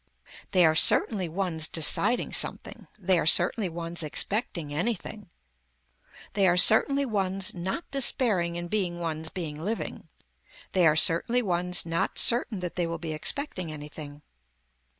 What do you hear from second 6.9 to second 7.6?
ones